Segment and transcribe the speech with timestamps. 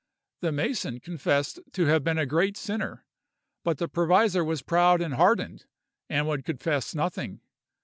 [0.39, 3.05] The mason confessed to have been a great sinner,
[3.63, 5.65] but the provisor was proud and hardened,
[6.09, 7.41] and would confess nothing.